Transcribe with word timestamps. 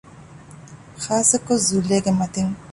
ޚާއްސަކޮށް 1.03 1.65
ޒުލޭގެ 1.67 2.11
މަތީން 2.19 2.55